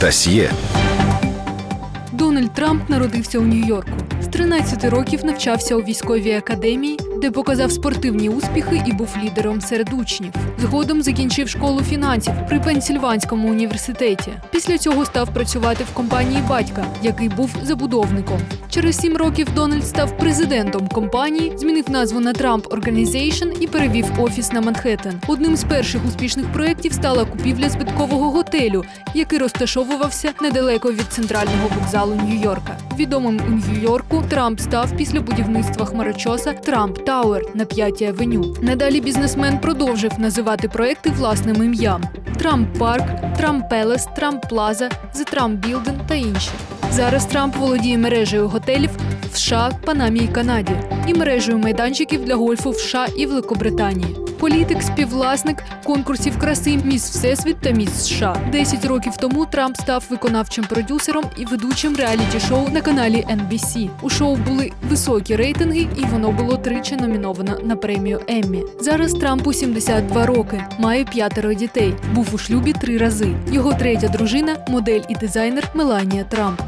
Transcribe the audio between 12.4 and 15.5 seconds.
при Пенсільванському університеті. Після цього став